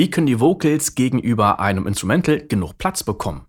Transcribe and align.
Wie 0.00 0.10
können 0.10 0.26
die 0.26 0.40
Vocals 0.40 0.94
gegenüber 0.94 1.60
einem 1.60 1.86
Instrumental 1.86 2.40
genug 2.46 2.78
Platz 2.78 3.04
bekommen? 3.04 3.46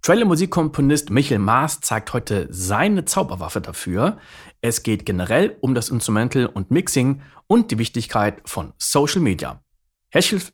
Trailer-Musikkomponist 0.00 1.10
Michael 1.10 1.40
Maas 1.40 1.82
zeigt 1.82 2.14
heute 2.14 2.48
seine 2.48 3.04
Zauberwaffe 3.04 3.60
dafür. 3.60 4.16
Es 4.62 4.82
geht 4.82 5.04
generell 5.04 5.58
um 5.60 5.74
das 5.74 5.90
Instrumental 5.90 6.46
und 6.46 6.70
Mixing 6.70 7.20
und 7.48 7.70
die 7.70 7.76
Wichtigkeit 7.76 8.40
von 8.46 8.72
Social 8.78 9.20
Media. 9.20 9.62
Herzlich, 10.08 10.44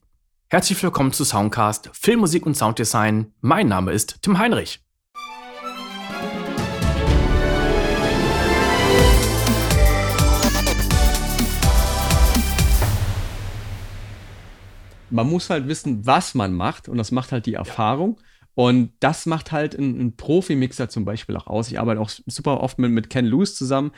herzlich 0.48 0.82
willkommen 0.82 1.12
zu 1.12 1.22
Soundcast 1.22 1.90
Filmmusik 1.92 2.44
und 2.44 2.56
Sounddesign. 2.56 3.32
Mein 3.40 3.68
Name 3.68 3.92
ist 3.92 4.20
Tim 4.22 4.40
Heinrich. 4.40 4.84
Man 15.10 15.28
muss 15.28 15.50
halt 15.50 15.68
wissen, 15.68 16.06
was 16.06 16.34
man 16.34 16.52
macht 16.52 16.88
und 16.88 16.98
das 16.98 17.12
macht 17.12 17.32
halt 17.32 17.46
die 17.46 17.54
Erfahrung. 17.54 18.18
Und 18.54 18.92
das 19.00 19.26
macht 19.26 19.52
halt 19.52 19.74
ein, 19.74 20.00
ein 20.00 20.16
Profi-Mixer 20.16 20.88
zum 20.88 21.04
Beispiel 21.04 21.36
auch 21.36 21.46
aus. 21.46 21.70
Ich 21.70 21.78
arbeite 21.78 22.00
auch 22.00 22.08
super 22.08 22.60
oft 22.60 22.78
mit, 22.78 22.90
mit 22.90 23.10
Ken 23.10 23.26
Lewis 23.26 23.54
zusammen. 23.54 23.92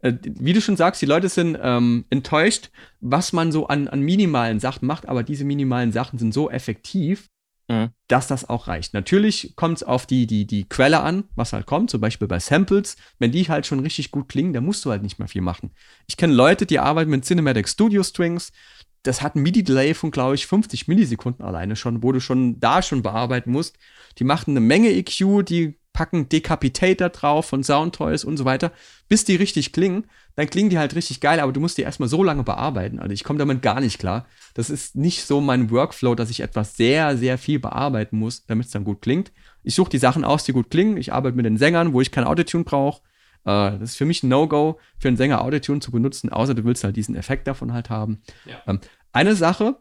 Äh, 0.00 0.14
wie 0.22 0.52
du 0.52 0.60
schon 0.60 0.76
sagst, 0.76 1.00
die 1.00 1.06
Leute 1.06 1.30
sind 1.30 1.56
ähm, 1.60 2.04
enttäuscht, 2.10 2.70
was 3.00 3.32
man 3.32 3.52
so 3.52 3.68
an, 3.68 3.88
an 3.88 4.00
minimalen 4.00 4.60
Sachen 4.60 4.86
macht, 4.86 5.08
aber 5.08 5.22
diese 5.22 5.44
minimalen 5.44 5.92
Sachen 5.92 6.18
sind 6.18 6.34
so 6.34 6.50
effektiv, 6.50 7.30
mhm. 7.68 7.90
dass 8.08 8.26
das 8.26 8.48
auch 8.48 8.68
reicht. 8.68 8.92
Natürlich 8.94 9.54
kommt 9.56 9.78
es 9.78 9.82
auf 9.82 10.04
die, 10.04 10.26
die, 10.26 10.46
die 10.46 10.68
Quelle 10.68 11.00
an, 11.00 11.24
was 11.34 11.52
halt 11.52 11.66
kommt, 11.66 11.90
zum 11.90 12.00
Beispiel 12.00 12.28
bei 12.28 12.38
Samples. 12.38 12.96
Wenn 13.18 13.32
die 13.32 13.48
halt 13.48 13.64
schon 13.64 13.80
richtig 13.80 14.10
gut 14.10 14.28
klingen, 14.28 14.52
dann 14.52 14.64
musst 14.64 14.84
du 14.84 14.90
halt 14.90 15.02
nicht 15.02 15.18
mehr 15.18 15.28
viel 15.28 15.40
machen. 15.40 15.70
Ich 16.06 16.16
kenne 16.16 16.34
Leute, 16.34 16.66
die 16.66 16.80
arbeiten 16.80 17.10
mit 17.10 17.24
Cinematic 17.24 17.68
Studio 17.68 18.02
Strings, 18.02 18.52
das 19.02 19.22
hat 19.22 19.34
ein 19.34 19.42
MIDI-Delay 19.42 19.94
von, 19.94 20.10
glaube 20.10 20.34
ich, 20.34 20.46
50 20.46 20.88
Millisekunden 20.88 21.44
alleine 21.44 21.76
schon, 21.76 22.02
wo 22.02 22.12
du 22.12 22.20
schon 22.20 22.60
da 22.60 22.82
schon 22.82 23.02
bearbeiten 23.02 23.50
musst. 23.50 23.76
Die 24.18 24.24
machen 24.24 24.52
eine 24.52 24.60
Menge 24.60 24.90
EQ, 24.90 25.44
die 25.44 25.78
packen 25.92 26.28
Decapitator 26.28 27.10
drauf 27.10 27.46
von 27.46 27.62
Soundtoys 27.62 28.24
und 28.24 28.36
so 28.36 28.44
weiter, 28.44 28.72
bis 29.08 29.24
die 29.24 29.36
richtig 29.36 29.72
klingen. 29.72 30.04
Dann 30.36 30.48
klingen 30.48 30.70
die 30.70 30.78
halt 30.78 30.94
richtig 30.94 31.20
geil, 31.20 31.40
aber 31.40 31.52
du 31.52 31.60
musst 31.60 31.76
die 31.76 31.82
erstmal 31.82 32.08
so 32.08 32.22
lange 32.22 32.44
bearbeiten. 32.44 32.98
Also 32.98 33.12
ich 33.12 33.24
komme 33.24 33.38
damit 33.38 33.60
gar 33.60 33.80
nicht 33.80 33.98
klar. 33.98 34.26
Das 34.54 34.70
ist 34.70 34.96
nicht 34.96 35.24
so 35.26 35.40
mein 35.40 35.70
Workflow, 35.70 36.14
dass 36.14 36.30
ich 36.30 36.40
etwas 36.40 36.76
sehr, 36.76 37.18
sehr 37.18 37.36
viel 37.36 37.58
bearbeiten 37.58 38.18
muss, 38.18 38.46
damit 38.46 38.66
es 38.66 38.72
dann 38.72 38.84
gut 38.84 39.02
klingt. 39.02 39.32
Ich 39.62 39.74
suche 39.74 39.90
die 39.90 39.98
Sachen 39.98 40.24
aus, 40.24 40.44
die 40.44 40.52
gut 40.52 40.70
klingen. 40.70 40.96
Ich 40.96 41.12
arbeite 41.12 41.36
mit 41.36 41.44
den 41.44 41.58
Sängern, 41.58 41.92
wo 41.92 42.00
ich 42.00 42.10
kein 42.10 42.24
Autotune 42.24 42.64
brauche. 42.64 43.02
Äh, 43.44 43.78
das 43.78 43.90
ist 43.90 43.96
für 43.96 44.04
mich 44.04 44.22
ein 44.22 44.28
No-Go, 44.28 44.78
für 44.98 45.08
einen 45.08 45.16
Sänger 45.16 45.42
Autotune 45.42 45.80
zu 45.80 45.90
benutzen, 45.90 46.30
außer 46.30 46.54
du 46.54 46.64
willst 46.64 46.84
halt 46.84 46.96
diesen 46.96 47.16
Effekt 47.16 47.46
davon 47.46 47.72
halt 47.72 47.90
haben. 47.90 48.22
Ja. 48.46 48.62
Ähm, 48.66 48.80
eine 49.12 49.36
Sache 49.36 49.76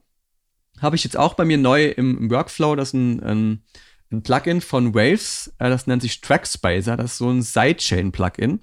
habe 0.80 0.96
ich 0.96 1.04
jetzt 1.04 1.18
auch 1.18 1.36
bei 1.36 1.46
mir 1.46 1.58
neu 1.58 1.88
im, 1.88 2.18
im 2.18 2.32
Workflow, 2.32 2.76
das 2.76 2.90
ist 2.90 2.94
ein, 2.94 3.20
ein, 3.22 3.64
ein 4.12 4.24
Plugin 4.24 4.62
von 4.62 4.94
Waves, 4.94 5.54
äh, 5.60 5.70
das 5.70 5.88
nennt 5.88 6.02
sich 6.02 6.22
Trackspacer, 6.22 6.98
das 6.98 7.14
ist 7.14 7.18
so 7.20 7.30
ein 7.30 7.42
Sidechain-Plugin. 7.42 8.60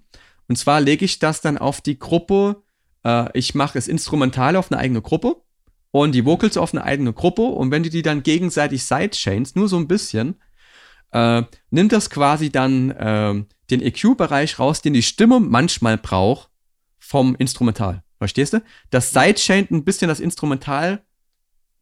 Und 0.48 0.56
zwar 0.56 0.80
lege 0.80 1.04
ich 1.04 1.18
das 1.18 1.40
dann 1.40 1.58
auf 1.58 1.80
die 1.80 1.98
Gruppe, 1.98 2.62
äh, 3.04 3.28
ich 3.38 3.54
mache 3.54 3.78
es 3.78 3.88
instrumental 3.88 4.56
auf 4.56 4.72
eine 4.72 4.80
eigene 4.80 5.02
Gruppe 5.02 5.36
und 5.90 6.12
die 6.12 6.24
Vocals 6.24 6.56
auf 6.56 6.74
eine 6.74 6.84
eigene 6.84 7.12
Gruppe 7.12 7.42
und 7.42 7.70
wenn 7.70 7.82
du 7.82 7.90
die 7.90 8.02
dann 8.02 8.22
gegenseitig 8.22 8.84
sidechains, 8.84 9.54
nur 9.54 9.68
so 9.68 9.76
ein 9.76 9.88
bisschen, 9.88 10.40
äh, 11.12 11.42
nimmt 11.70 11.92
das 11.92 12.10
quasi 12.10 12.50
dann 12.50 12.90
äh, 12.90 13.44
den 13.70 13.82
EQ-Bereich 13.82 14.58
raus, 14.58 14.82
den 14.82 14.94
die 14.94 15.02
Stimme 15.02 15.40
manchmal 15.40 15.98
braucht 15.98 16.50
vom 16.98 17.34
Instrumental. 17.36 18.02
Verstehst 18.18 18.52
du? 18.52 18.62
Das 18.90 19.12
Sidechain 19.12 19.68
ein 19.70 19.84
bisschen 19.84 20.08
das 20.08 20.20
Instrumental 20.20 21.02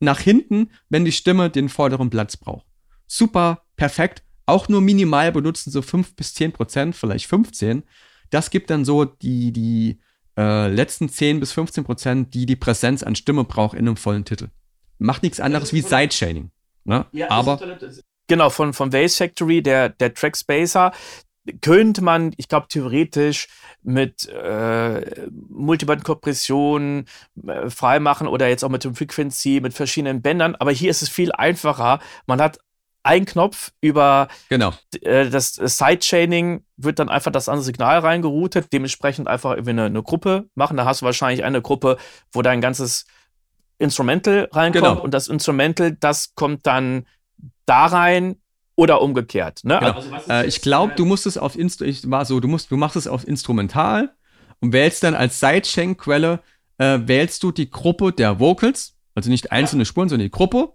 nach 0.01 0.21
hinten, 0.21 0.71
wenn 0.89 1.05
die 1.05 1.13
Stimme 1.13 1.51
den 1.51 1.69
vorderen 1.69 2.11
Platz 2.11 2.37
braucht. 2.37 2.67
Super, 3.07 3.63
perfekt. 3.77 4.23
Auch 4.45 4.69
nur 4.69 4.81
minimal 4.81 5.33
benutzen, 5.33 5.71
so 5.71 5.83
5 5.83 6.15
bis 6.15 6.35
10 6.35 6.53
Prozent, 6.53 6.95
vielleicht 6.95 7.27
15. 7.27 7.83
Das 8.31 8.51
gibt 8.51 8.71
dann 8.71 8.85
so 8.85 9.05
die, 9.05 9.53
die 9.53 9.99
äh, 10.37 10.69
letzten 10.69 11.09
10 11.09 11.41
bis 11.41 11.53
15 11.53 11.85
Prozent, 11.85 12.35
die 12.35 12.47
die 12.47 12.57
Präsenz 12.57 13.03
an 13.03 13.17
Stimme 13.17 13.45
braucht 13.45 13.75
in 13.75 13.89
einem 13.89 13.97
vollen 13.97 14.25
Titel. 14.25 14.49
Macht 14.99 15.23
nichts 15.23 15.41
anderes 15.41 15.73
wie 15.73 15.81
Sidechaining. 15.81 16.51
Ne? 16.85 17.07
Ja, 17.13 17.31
Aber 17.31 17.59
Genau, 18.29 18.51
von, 18.51 18.73
von 18.73 18.93
Vase 18.93 19.17
Factory, 19.17 19.63
der, 19.63 19.89
der 19.89 20.13
Track 20.13 20.37
Spacer, 20.37 20.93
könnte 21.61 22.03
man, 22.03 22.33
ich 22.37 22.49
glaube, 22.49 22.67
theoretisch 22.69 23.49
mit 23.83 24.29
äh, 24.29 25.29
Multiband-Kompression 25.49 27.07
äh, 27.47 27.71
freimachen 27.71 28.27
oder 28.27 28.49
jetzt 28.49 28.65
auch 28.65 28.69
mit 28.69 28.85
dem 28.85 28.95
Frequency, 28.95 29.61
mit 29.63 29.75
verschiedenen 29.75 30.23
Bändern. 30.23 30.57
Aber 30.57 30.73
hier 30.73 30.91
ist 30.91 31.03
es 31.03 31.09
viel 31.09 31.33
einfacher. 31.33 32.01
Man 32.27 32.41
hat 32.41 32.59
einen 33.07 33.25
Knopf 33.25 33.71
über 33.81 34.29
genau. 34.49 34.73
äh, 35.01 35.31
das 35.31 35.55
Sidechaining, 35.55 36.65
wird 36.77 36.99
dann 36.99 37.09
einfach 37.09 37.31
das 37.31 37.49
andere 37.49 37.65
Signal 37.65 38.01
reingeroutet, 38.01 38.73
dementsprechend 38.73 39.29
einfach 39.29 39.53
irgendwie 39.53 39.71
eine, 39.71 39.85
eine, 39.85 40.03
Gruppe 40.03 40.49
machen. 40.55 40.77
Da 40.77 40.85
hast 40.85 41.03
du 41.03 41.07
wahrscheinlich 41.07 41.45
eine 41.45 41.63
Gruppe, 41.63 41.99
wo 42.33 42.43
dein 42.43 42.61
ganzes 42.61 43.07
Instrumental 43.79 44.49
reinkommt 44.53 44.85
genau. 44.85 45.01
und 45.01 45.15
das 45.15 45.29
Instrumental, 45.29 45.93
das 45.93 46.35
kommt 46.35 46.67
dann 46.67 47.07
da 47.65 47.87
rein 47.87 48.37
oder 48.77 49.03
umgekehrt. 49.03 49.65
Ne? 49.65 49.79
Genau. 49.81 49.93
Also, 49.93 50.11
äh, 50.31 50.47
ich 50.47 50.61
glaube, 50.61 50.93
du 50.95 51.05
musst 51.05 51.27
es 51.27 51.37
auf 51.37 51.59
Inst 51.59 51.83
ich 51.83 52.09
war 52.11 52.25
so, 52.25 52.39
du 52.41 52.47
musst, 52.47 52.71
du 52.71 52.77
machst 52.77 52.97
es 52.97 53.09
auf 53.09 53.27
Instrumental 53.27 54.15
und 54.61 54.73
wählst 54.73 55.03
dann 55.03 55.15
als 55.15 55.41
Sidechain-Quelle 55.41 56.41
äh, 56.79 57.01
wählst 57.03 57.43
du 57.43 57.53
die 57.53 57.71
Gruppe 57.71 58.13
der 58.13 58.39
Vocals, 58.39 58.95
also 59.15 59.31
nicht 59.31 59.51
einzelne 59.51 59.83
ja. 59.83 59.87
Spuren, 59.87 60.09
sondern 60.09 60.27
die 60.27 60.31
Gruppe. 60.31 60.73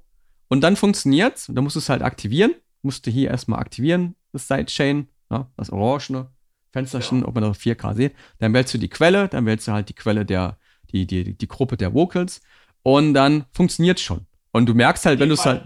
Und 0.50 0.62
dann 0.62 0.76
funktioniert's. 0.76 1.48
Und 1.48 1.56
dann 1.56 1.64
musst 1.64 1.78
du 1.78 1.80
es 1.80 1.90
halt 1.90 2.02
aktivieren. 2.02 2.54
Musst 2.82 3.06
du 3.06 3.12
hier 3.12 3.30
erstmal 3.30 3.60
aktivieren, 3.60 4.16
das 4.34 4.48
Sidechain, 4.48 5.08
ja, 5.30 5.48
das 5.56 5.70
orangene 5.70 6.32
Fensterchen, 6.72 7.20
ja. 7.20 7.28
ob 7.28 7.36
man 7.36 7.44
das 7.44 7.60
4K 7.60 7.94
sieht. 7.94 8.16
Dann 8.40 8.54
wählst 8.54 8.74
du 8.74 8.80
die 8.80 8.90
Quelle, 8.90 9.28
dann 9.28 9.46
wählst 9.46 9.68
du 9.68 9.72
halt 9.72 9.90
die 9.90 9.94
Quelle 9.94 10.26
der, 10.26 10.58
die, 10.92 11.06
die, 11.06 11.38
die 11.38 11.48
Gruppe 11.48 11.78
der 11.78 11.94
Vocals. 11.94 12.42
Und 12.82 13.14
dann 13.14 13.46
funktioniert's 13.54 14.02
schon. 14.02 14.26
Und 14.52 14.66
du 14.66 14.74
merkst 14.74 15.06
halt, 15.06 15.20
wenn 15.20 15.30
du 15.30 15.36
es 15.36 15.46
halt, 15.46 15.64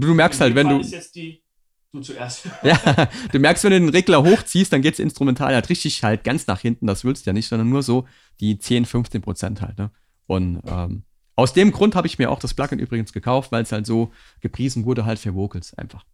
Du 0.00 0.14
merkst 0.14 0.40
halt, 0.40 0.54
wenn 0.54 0.68
du. 0.68 0.82
Du 1.94 2.00
zuerst. 2.00 2.48
ja, 2.62 2.78
du 3.32 3.38
merkst, 3.38 3.64
wenn 3.64 3.72
du 3.72 3.80
den 3.80 3.88
Regler 3.90 4.22
hochziehst, 4.22 4.72
dann 4.72 4.80
geht's 4.80 4.98
instrumental 4.98 5.54
halt 5.54 5.68
richtig 5.68 6.02
halt 6.02 6.24
ganz 6.24 6.46
nach 6.46 6.60
hinten. 6.60 6.86
Das 6.86 7.04
willst 7.04 7.26
du 7.26 7.30
ja 7.30 7.34
nicht, 7.34 7.48
sondern 7.48 7.68
nur 7.68 7.82
so 7.82 8.06
die 8.40 8.58
10, 8.58 8.86
15 8.86 9.20
Prozent 9.20 9.60
halt. 9.60 9.76
Ne? 9.76 9.90
Und 10.26 10.62
ähm, 10.66 11.02
aus 11.36 11.52
dem 11.52 11.70
Grund 11.70 11.94
habe 11.94 12.06
ich 12.06 12.18
mir 12.18 12.30
auch 12.30 12.38
das 12.38 12.54
Plugin 12.54 12.78
übrigens 12.78 13.12
gekauft, 13.12 13.52
weil 13.52 13.62
es 13.62 13.72
halt 13.72 13.84
so 13.84 14.10
gepriesen 14.40 14.86
wurde, 14.86 15.04
halt 15.04 15.18
für 15.18 15.34
Vocals 15.34 15.74
einfach. 15.74 16.06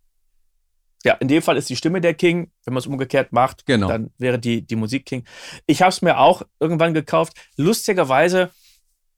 Ja, 1.05 1.15
in 1.15 1.28
dem 1.28 1.43
Fall 1.43 1.56
ist 1.56 1.71
die 1.71 1.77
Stimme 1.77 2.00
der 2.00 2.15
King. 2.15 2.50
Wenn 2.65 2.75
man 2.75 2.81
es 2.81 2.87
umgekehrt 2.89 3.33
macht, 3.33 3.65
genau. 3.66 3.87
dann 3.87 4.10
wäre 4.19 4.41
die, 4.41 4.66
die 4.66 4.77
Musik 4.77 5.06
King. 5.06 5.25
Ich 5.66 5.81
habe 5.81 5.91
es 5.91 6.03
mir 6.03 6.19
auch 6.19 6.43
irgendwann 6.59 6.93
gekauft. 6.93 7.34
Lustigerweise 7.56 8.50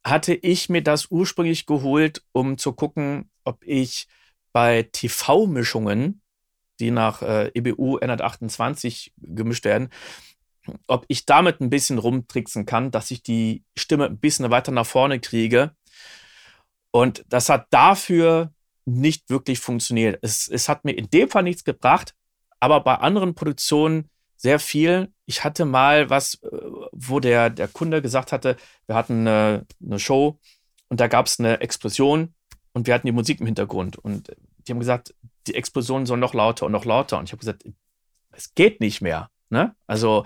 hatte 0.04 0.34
ich 0.34 0.68
mir 0.68 0.82
das 0.82 1.10
ursprünglich 1.10 1.64
geholt, 1.64 2.22
um 2.32 2.58
zu 2.58 2.72
gucken, 2.72 3.30
ob 3.44 3.64
ich 3.64 4.06
bei 4.52 4.88
TV-Mischungen, 4.92 6.22
die 6.80 6.90
nach 6.90 7.22
äh, 7.22 7.50
EBU 7.54 7.98
128 7.98 9.12
gemischt 9.18 9.64
werden, 9.64 9.90
ob 10.86 11.04
ich 11.08 11.26
damit 11.26 11.60
ein 11.60 11.70
bisschen 11.70 11.98
rumtricksen 11.98 12.66
kann, 12.66 12.90
dass 12.90 13.10
ich 13.10 13.22
die 13.22 13.64
Stimme 13.76 14.06
ein 14.06 14.18
bisschen 14.18 14.50
weiter 14.50 14.72
nach 14.72 14.86
vorne 14.86 15.20
kriege. 15.20 15.74
Und 16.90 17.24
das 17.28 17.48
hat 17.48 17.66
dafür 17.70 18.52
nicht 18.84 19.30
wirklich 19.30 19.60
funktioniert. 19.60 20.18
Es, 20.22 20.48
es 20.48 20.68
hat 20.68 20.84
mir 20.84 20.92
in 20.92 21.08
dem 21.10 21.28
Fall 21.28 21.42
nichts 21.42 21.64
gebracht, 21.64 22.14
aber 22.58 22.80
bei 22.80 22.96
anderen 22.96 23.34
Produktionen 23.34 24.10
sehr 24.36 24.58
viel. 24.58 25.12
Ich 25.26 25.44
hatte 25.44 25.64
mal 25.64 26.10
was, 26.10 26.34
äh, 26.42 26.48
wo 26.92 27.20
der, 27.20 27.50
der 27.50 27.68
Kunde 27.68 28.02
gesagt 28.02 28.32
hatte, 28.32 28.56
wir 28.86 28.94
hatten 28.94 29.26
eine, 29.26 29.66
eine 29.84 29.98
Show 29.98 30.38
und 30.88 31.00
da 31.00 31.08
gab 31.08 31.26
es 31.26 31.38
eine 31.38 31.60
Explosion 31.60 32.34
und 32.72 32.86
wir 32.86 32.94
hatten 32.94 33.06
die 33.06 33.12
Musik 33.12 33.40
im 33.40 33.46
Hintergrund 33.46 33.98
und 33.98 34.34
die 34.70 34.74
haben 34.74 34.80
gesagt, 34.80 35.14
die 35.48 35.56
Explosionen 35.56 36.06
sollen 36.06 36.20
noch 36.20 36.32
lauter 36.32 36.66
und 36.66 36.72
noch 36.72 36.84
lauter. 36.84 37.18
Und 37.18 37.24
ich 37.24 37.32
habe 37.32 37.40
gesagt, 37.40 37.64
es 38.30 38.54
geht 38.54 38.80
nicht 38.80 39.00
mehr. 39.00 39.28
Ne? 39.48 39.74
Also 39.88 40.24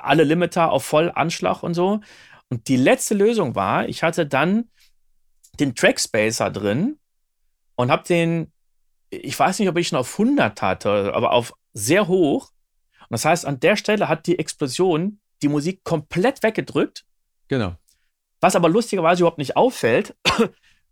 alle 0.00 0.24
Limiter 0.24 0.70
auf 0.70 0.84
Vollanschlag 0.84 1.62
und 1.62 1.72
so. 1.72 2.00
Und 2.50 2.68
die 2.68 2.76
letzte 2.76 3.14
Lösung 3.14 3.54
war, 3.54 3.88
ich 3.88 4.02
hatte 4.02 4.26
dann 4.26 4.68
den 5.58 5.74
Trackspacer 5.74 6.50
drin 6.50 6.98
und 7.76 7.90
habe 7.90 8.04
den, 8.06 8.52
ich 9.08 9.38
weiß 9.38 9.58
nicht, 9.58 9.70
ob 9.70 9.78
ich 9.78 9.90
ihn 9.90 9.96
auf 9.96 10.18
100 10.18 10.60
hatte, 10.60 11.14
aber 11.14 11.32
auf 11.32 11.54
sehr 11.72 12.08
hoch. 12.08 12.50
Und 13.00 13.12
das 13.12 13.24
heißt, 13.24 13.46
an 13.46 13.60
der 13.60 13.76
Stelle 13.76 14.06
hat 14.08 14.26
die 14.26 14.38
Explosion 14.38 15.18
die 15.40 15.48
Musik 15.48 15.82
komplett 15.82 16.42
weggedrückt. 16.42 17.06
Genau. 17.48 17.74
Was 18.42 18.54
aber 18.54 18.68
lustigerweise 18.68 19.22
überhaupt 19.22 19.38
nicht 19.38 19.56
auffällt, 19.56 20.14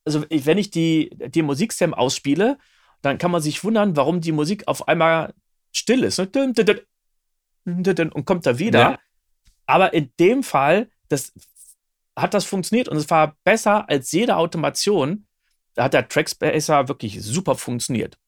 also 0.06 0.24
wenn 0.30 0.56
ich 0.56 0.70
die, 0.70 1.10
die 1.28 1.42
Musikstem 1.42 1.92
ausspiele, 1.92 2.56
dann 3.02 3.18
kann 3.18 3.30
man 3.30 3.42
sich 3.42 3.62
wundern, 3.64 3.96
warum 3.96 4.20
die 4.20 4.32
Musik 4.32 4.66
auf 4.66 4.88
einmal 4.88 5.34
still 5.72 6.04
ist. 6.04 6.18
Ne? 6.18 6.28
Und 7.64 8.24
kommt 8.24 8.46
da 8.46 8.58
wieder. 8.58 8.78
Ja. 8.78 8.98
Aber 9.66 9.92
in 9.92 10.10
dem 10.18 10.42
Fall, 10.42 10.88
das 11.08 11.32
hat 12.16 12.34
das 12.34 12.44
funktioniert 12.44 12.88
und 12.88 12.96
es 12.96 13.10
war 13.10 13.36
besser 13.44 13.88
als 13.88 14.10
jede 14.12 14.36
Automation, 14.36 15.26
da 15.74 15.84
hat 15.84 15.94
der 15.94 16.08
Trackspacer 16.08 16.88
wirklich 16.88 17.22
super 17.22 17.54
funktioniert. 17.54 18.18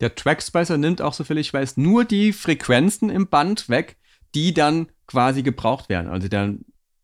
Der 0.00 0.14
Trackspacer 0.14 0.78
nimmt 0.78 1.02
auch, 1.02 1.14
soviel 1.14 1.38
ich 1.38 1.52
weiß, 1.52 1.76
nur 1.76 2.04
die 2.04 2.32
Frequenzen 2.32 3.10
im 3.10 3.28
Band 3.28 3.68
weg, 3.68 3.96
die 4.34 4.54
dann 4.54 4.88
quasi 5.06 5.42
gebraucht 5.42 5.88
werden. 5.88 6.08
Also 6.08 6.28
der, 6.28 6.54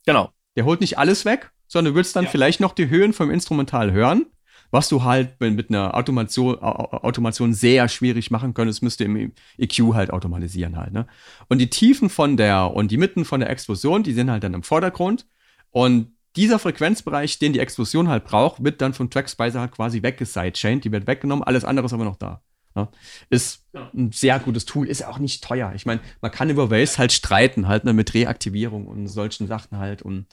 genau. 0.07 0.31
der 0.57 0.65
holt 0.65 0.81
nicht 0.81 0.99
alles 0.99 1.25
weg, 1.25 1.51
sondern 1.67 1.95
du 1.95 1.97
willst 1.97 2.15
dann 2.15 2.25
ja. 2.25 2.31
vielleicht 2.31 2.61
noch 2.61 2.75
die 2.75 2.89
Höhen 2.89 3.13
vom 3.13 3.31
Instrumental 3.31 3.93
hören, 3.93 4.27
was 4.73 4.89
du 4.89 5.05
halt 5.05 5.39
mit 5.39 5.69
einer 5.69 5.95
Automation, 5.95 6.59
Automation 6.61 7.53
sehr 7.53 7.89
schwierig 7.89 8.31
machen 8.31 8.55
könntest, 8.55 8.83
müsste 8.83 9.05
im 9.05 9.33
EQ 9.59 9.93
halt 9.93 10.11
automatisieren 10.11 10.79
halt. 10.79 10.93
Ne? 10.93 11.07
Und 11.49 11.59
die 11.59 11.69
Tiefen 11.71 12.09
von 12.09 12.39
der 12.39 12.75
und 12.75 12.91
die 12.91 12.97
Mitten 12.97 13.27
von 13.27 13.41
der 13.41 13.51
Explosion, 13.51 14.03
die 14.03 14.15
sind 14.15 14.31
halt 14.31 14.43
dann 14.43 14.55
im 14.55 14.63
Vordergrund. 14.63 15.27
Und 15.71 16.13
dieser 16.37 16.59
Frequenzbereich, 16.59 17.39
den 17.39 17.53
die 17.53 17.61
Explosion 17.61 18.09
halt 18.09 18.25
braucht, 18.25 18.65
wird 18.65 18.81
dann 18.81 18.95
vom 18.95 19.11
Trackspicer 19.11 19.61
halt 19.61 19.73
quasi 19.73 20.03
weggesidechaind, 20.03 20.85
die 20.85 20.91
wird 20.91 21.07
weggenommen, 21.07 21.45
alles 21.45 21.67
andere 21.67 21.85
ist 21.87 21.93
aber 21.93 22.05
noch 22.05 22.17
da. 22.17 22.43
Ja, 22.75 22.89
ist 23.29 23.67
ein 23.75 24.13
sehr 24.13 24.39
gutes 24.39 24.65
Tool, 24.65 24.89
ist 24.89 25.05
auch 25.05 25.19
nicht 25.19 25.45
teuer. 25.45 25.75
Ich 25.75 25.85
meine, 25.85 26.01
man 26.23 26.31
kann 26.31 26.49
über 26.49 26.71
Waves 26.71 26.97
halt 26.97 27.13
streiten, 27.13 27.69
halt 27.69 27.85
ne, 27.85 27.93
mit 27.93 28.15
Reaktivierung 28.15 28.87
und 28.87 29.09
solchen 29.09 29.47
Sachen 29.47 29.77
halt. 29.77 30.01
Und 30.01 30.27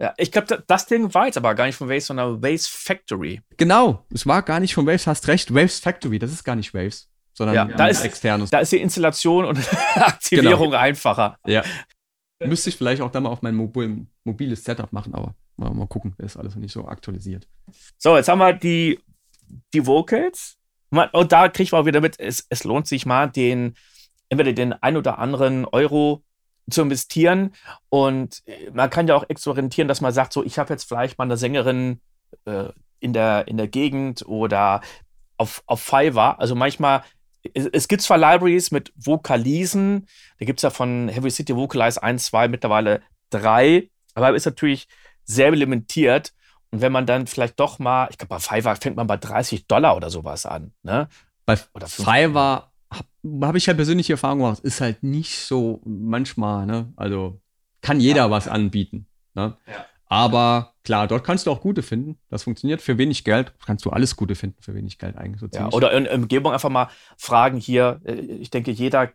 ja, 0.00 0.14
ich 0.16 0.32
glaube, 0.32 0.64
das 0.66 0.86
Ding 0.86 1.12
war 1.12 1.26
jetzt 1.26 1.36
aber 1.36 1.54
gar 1.54 1.66
nicht 1.66 1.76
von 1.76 1.90
Waves, 1.90 2.06
sondern 2.06 2.42
Waves 2.42 2.66
Factory. 2.66 3.42
Genau, 3.58 4.06
es 4.10 4.26
war 4.26 4.40
gar 4.40 4.58
nicht 4.58 4.74
von 4.74 4.86
Waves, 4.86 5.06
hast 5.06 5.28
recht. 5.28 5.54
Waves 5.54 5.78
Factory, 5.78 6.18
das 6.18 6.32
ist 6.32 6.42
gar 6.42 6.56
nicht 6.56 6.72
Waves, 6.72 7.10
sondern 7.34 7.54
ja, 7.54 7.64
da 7.66 7.86
ist, 7.86 8.02
externes. 8.02 8.48
Da 8.48 8.60
ist 8.60 8.72
die 8.72 8.78
Installation 8.78 9.44
und 9.44 9.58
Aktivierung 9.96 10.70
genau. 10.70 10.82
einfacher. 10.82 11.36
Ja. 11.46 11.62
Müsste 12.42 12.70
ich 12.70 12.76
vielleicht 12.78 13.02
auch 13.02 13.10
da 13.10 13.20
mal 13.20 13.28
auf 13.28 13.42
mein 13.42 13.54
mobil, 13.54 14.06
mobiles 14.24 14.64
Setup 14.64 14.90
machen, 14.90 15.14
aber 15.14 15.34
mal, 15.56 15.70
mal 15.74 15.86
gucken, 15.86 16.14
ist 16.16 16.38
alles 16.38 16.54
noch 16.54 16.62
nicht 16.62 16.72
so 16.72 16.88
aktualisiert. 16.88 17.46
So, 17.98 18.16
jetzt 18.16 18.30
haben 18.30 18.38
wir 18.38 18.54
die, 18.54 18.98
die 19.74 19.86
Vocals. 19.86 20.56
Und 21.12 21.30
da 21.30 21.48
kriegt 21.50 21.72
man 21.72 21.82
auch 21.82 21.86
wieder 21.86 22.00
mit, 22.00 22.18
es, 22.18 22.46
es 22.48 22.64
lohnt 22.64 22.86
sich 22.86 23.04
mal, 23.04 23.28
den, 23.28 23.74
entweder 24.30 24.54
den 24.54 24.72
ein 24.72 24.96
oder 24.96 25.18
anderen 25.18 25.66
Euro 25.66 26.24
zu 26.68 26.82
investieren. 26.82 27.54
Und 27.88 28.42
man 28.72 28.90
kann 28.90 29.08
ja 29.08 29.14
auch 29.14 29.24
experimentieren, 29.28 29.88
dass 29.88 30.00
man 30.00 30.12
sagt, 30.12 30.32
so, 30.32 30.44
ich 30.44 30.58
habe 30.58 30.72
jetzt 30.72 30.84
vielleicht 30.84 31.18
mal 31.18 31.24
eine 31.24 31.36
Sängerin 31.36 32.00
äh, 32.44 32.68
in, 33.00 33.12
der, 33.12 33.48
in 33.48 33.56
der 33.56 33.68
Gegend 33.68 34.26
oder 34.26 34.80
auf, 35.36 35.62
auf 35.66 35.80
Fiverr. 35.80 36.38
Also 36.38 36.54
manchmal, 36.54 37.02
es, 37.54 37.66
es 37.66 37.88
gibt 37.88 38.02
zwar 38.02 38.18
Libraries 38.18 38.70
mit 38.70 38.92
Vokalisen, 38.96 40.06
da 40.38 40.44
gibt 40.44 40.58
es 40.58 40.62
ja 40.62 40.70
von 40.70 41.08
Heavy 41.08 41.30
City 41.30 41.56
Vocalize 41.56 42.02
1, 42.02 42.26
2, 42.26 42.48
mittlerweile 42.48 43.02
3, 43.30 43.88
aber 44.14 44.34
ist 44.34 44.44
natürlich 44.44 44.86
sehr 45.24 45.50
limitiert. 45.50 46.32
Und 46.70 46.82
wenn 46.82 46.92
man 46.92 47.06
dann 47.06 47.26
vielleicht 47.26 47.58
doch 47.58 47.78
mal, 47.78 48.08
ich 48.10 48.18
glaube, 48.18 48.34
bei 48.34 48.38
Fiverr 48.38 48.76
fängt 48.76 48.96
man 48.96 49.06
bei 49.06 49.16
30 49.16 49.66
Dollar 49.66 49.96
oder 49.96 50.10
sowas 50.10 50.46
an. 50.46 50.72
Ne? 50.82 51.08
Bei 51.46 51.58
oder 51.74 51.88
Fiverr 51.88 52.69
habe 53.24 53.46
hab 53.46 53.56
ich 53.56 53.68
halt 53.68 53.76
persönliche 53.76 54.14
Erfahrung 54.14 54.38
gemacht, 54.38 54.60
ist 54.60 54.80
halt 54.80 55.02
nicht 55.02 55.38
so 55.38 55.80
manchmal, 55.84 56.66
ne? 56.66 56.92
Also 56.96 57.40
kann 57.80 58.00
jeder 58.00 58.22
ja, 58.22 58.30
was 58.30 58.46
ja. 58.46 58.52
anbieten. 58.52 59.06
Ne? 59.34 59.56
Ja. 59.66 59.86
Aber 60.06 60.74
klar, 60.82 61.06
dort 61.06 61.24
kannst 61.24 61.46
du 61.46 61.52
auch 61.52 61.60
gute 61.60 61.82
finden. 61.82 62.18
Das 62.30 62.42
funktioniert 62.42 62.82
für 62.82 62.98
wenig 62.98 63.22
Geld. 63.22 63.54
Kannst 63.64 63.84
du 63.84 63.90
alles 63.90 64.16
Gute 64.16 64.34
finden 64.34 64.60
für 64.60 64.74
wenig 64.74 64.98
Geld 64.98 65.16
eigentlich. 65.16 65.40
So 65.40 65.46
ja, 65.52 65.68
oder 65.70 65.92
in 65.92 66.04
der 66.04 66.14
Umgebung 66.14 66.52
einfach 66.52 66.68
mal 66.68 66.88
fragen 67.16 67.58
hier. 67.58 68.00
Äh, 68.04 68.14
ich 68.14 68.50
denke, 68.50 68.72
jeder 68.72 69.12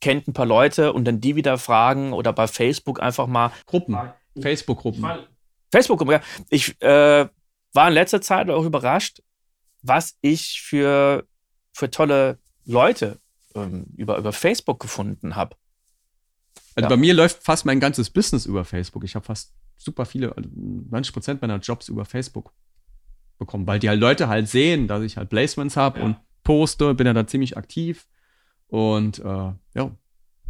kennt 0.00 0.26
ein 0.28 0.32
paar 0.32 0.46
Leute 0.46 0.94
und 0.94 1.04
dann 1.04 1.20
die 1.20 1.36
wieder 1.36 1.58
fragen 1.58 2.14
oder 2.14 2.32
bei 2.32 2.46
Facebook 2.46 3.02
einfach 3.02 3.26
mal. 3.26 3.52
Gruppen. 3.66 3.98
Facebook-Gruppen. 4.40 5.04
Facebook-Gruppen, 5.70 6.14
ja. 6.14 6.20
Ich 6.48 6.80
äh, 6.80 7.28
war 7.72 7.88
in 7.88 7.94
letzter 7.94 8.22
Zeit 8.22 8.48
auch 8.48 8.64
überrascht, 8.64 9.22
was 9.82 10.16
ich 10.22 10.62
für, 10.62 11.26
für 11.72 11.90
tolle 11.90 12.38
Leute 12.64 13.18
ähm, 13.54 13.86
über, 13.96 14.18
über 14.18 14.32
Facebook 14.32 14.80
gefunden 14.80 15.36
habe. 15.36 15.56
Also 16.74 16.84
ja. 16.84 16.88
bei 16.88 16.96
mir 16.96 17.14
läuft 17.14 17.42
fast 17.42 17.66
mein 17.66 17.80
ganzes 17.80 18.10
Business 18.10 18.46
über 18.46 18.64
Facebook. 18.64 19.04
Ich 19.04 19.14
habe 19.14 19.24
fast 19.24 19.54
super 19.76 20.04
viele, 20.04 20.34
90 20.36 20.92
also 20.92 21.12
Prozent 21.12 21.42
meiner 21.42 21.58
Jobs 21.58 21.88
über 21.88 22.04
Facebook 22.04 22.52
bekommen, 23.38 23.66
weil 23.66 23.78
die 23.78 23.88
halt 23.88 24.00
Leute 24.00 24.28
halt 24.28 24.48
sehen, 24.48 24.86
dass 24.86 25.02
ich 25.02 25.16
halt 25.16 25.30
Placements 25.30 25.76
habe 25.76 25.98
ja. 25.98 26.04
und 26.04 26.16
poste, 26.44 26.94
bin 26.94 27.06
ja 27.06 27.12
da 27.12 27.26
ziemlich 27.26 27.56
aktiv. 27.56 28.06
Und 28.68 29.18
äh, 29.18 29.52
ja, 29.74 29.90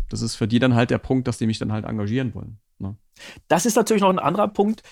das 0.09 0.23
ist 0.23 0.37
für 0.37 0.49
die 0.49 0.59
dann 0.59 0.75
halt 0.75 0.91
der 0.91 0.99
Punkt, 0.99 1.27
dass 1.27 1.39
die 1.39 1.47
mich 1.47 1.59
dann 1.59 1.73
halt 1.73 1.85
engagieren 1.87 2.35
wollen. 2.35 2.59
Ne? 2.79 2.97
Das 3.49 3.65
ist 3.65 3.77
natürlich 3.77 4.03
noch 4.03 4.11
ein 4.11 4.19
anderer 4.19 4.49
Punkt. 4.49 4.83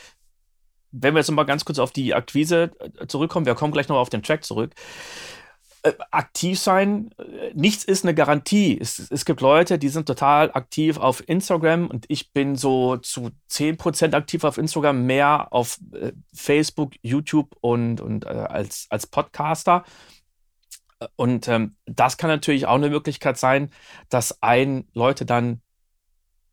Wenn 0.91 1.15
wir 1.15 1.19
jetzt 1.19 1.29
noch 1.29 1.35
mal 1.37 1.45
ganz 1.45 1.65
kurz 1.65 1.79
auf 1.79 1.93
die 1.93 2.15
Akquise 2.15 2.71
äh, 2.79 3.07
zurückkommen, 3.07 3.45
wir 3.45 3.55
kommen 3.55 3.73
gleich 3.73 3.89
noch 3.89 3.99
auf 3.99 4.09
den 4.09 4.23
Track 4.23 4.45
zurück. 4.45 4.75
Äh, 5.83 5.93
aktiv 6.11 6.59
sein, 6.59 7.11
äh, 7.19 7.53
nichts 7.55 7.85
ist 7.85 8.05
eine 8.05 8.15
Garantie. 8.15 8.79
Es, 8.81 8.99
es, 9.11 9.25
gibt 9.25 9.41
Leute, 9.41 9.79
die 9.79 9.89
sind 9.89 10.07
total 10.07 10.51
aktiv 10.53 10.99
auf 10.99 11.27
Instagram 11.29 11.87
und 11.87 12.05
ich 12.09 12.33
bin 12.33 12.57
so 12.57 12.97
zu 12.97 13.31
10% 13.51 14.15
aktiv 14.15 14.43
auf 14.43 14.59
Instagram, 14.59 15.07
mehr 15.07 15.53
auf 15.53 15.79
äh, 15.93 16.13
Facebook, 16.35 16.95
YouTube 17.03 17.55
und, 17.61 18.01
und 18.01 18.25
äh, 18.25 18.29
als, 18.29 18.87
als 18.91 19.07
Podcaster. 19.07 19.85
Und 21.15 21.47
ähm, 21.47 21.77
das 21.87 22.17
kann 22.17 22.29
natürlich 22.29 22.67
auch 22.67 22.75
eine 22.75 22.91
Möglichkeit 22.91 23.39
sein, 23.39 23.71
dass 24.09 24.43
ein 24.43 24.89
Leute 24.95 25.27
dann 25.27 25.61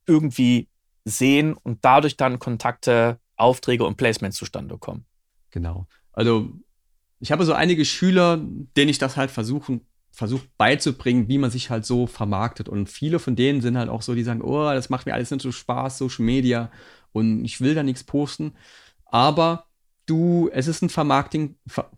irgendwie 0.06 0.70
sehen 1.04 1.56
und 1.56 1.84
dadurch 1.84 2.16
dann 2.16 2.38
Kontakte, 2.38 3.20
Aufträge 3.38 3.86
und 3.86 3.98
Placements 3.98 4.38
zustande 4.38 4.78
kommen. 4.78 5.06
Genau. 5.50 5.88
Also 6.12 6.52
ich 7.20 7.32
habe 7.32 7.46
so 7.46 7.54
einige 7.54 7.86
Schüler, 7.86 8.38
denen 8.38 8.90
ich 8.90 8.98
das 8.98 9.18
halt 9.18 9.32
versuchen, 9.32 9.82
versucht 10.12 10.48
beizubringen, 10.58 11.28
wie 11.28 11.38
man 11.38 11.52
sich 11.52 11.70
halt 11.70 11.86
so 11.86 12.08
vermarktet. 12.08 12.70
Und 12.70 12.90
viele 12.90 13.20
von 13.20 13.36
denen 13.36 13.62
sind 13.62 13.78
halt 13.78 13.90
auch 13.90 14.02
so, 14.02 14.16
die 14.16 14.24
sagen, 14.24 14.42
oh, 14.42 14.72
das 14.74 14.90
macht 14.90 15.06
mir 15.06 15.14
alles 15.14 15.32
nicht 15.32 15.42
so 15.42 15.52
Spaß, 15.52 15.98
Social 15.98 16.26
Media 16.26 16.72
und 17.12 17.44
ich 17.44 17.62
will 17.62 17.76
da 17.76 17.84
nichts 17.84 18.04
posten. 18.04 18.54
Aber 19.06 19.66
du, 20.06 20.50
es 20.54 20.68
ist 20.68 20.82
ein 20.82 20.90
Vermarkting, 20.90 21.56
Ver 21.68 21.90